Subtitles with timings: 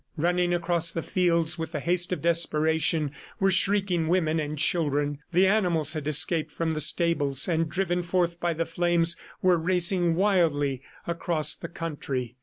[0.17, 5.19] Running across the fields with the haste of desperation were shrieking women and children.
[5.31, 10.15] The animals had escaped from the stables, and driven forth by the flames were racing
[10.15, 12.35] wildly across the country.